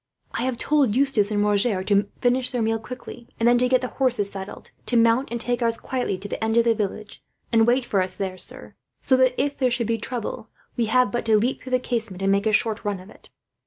[0.31, 3.81] "I have told Eustace and Roger to finish their meal quickly, and then to get
[3.81, 7.21] the horses saddled; to mount, and take ours quietly to the end of the village,
[7.51, 11.11] and wait for us there, sir; so that if there should be trouble, we have
[11.11, 13.29] but to leap through the casement, and make a short run of it."